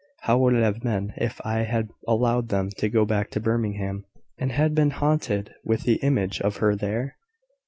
[0.21, 4.03] How would it have been, if I had allowed them to go back to Birmingham,
[4.39, 7.17] and had been haunted with the image of her there?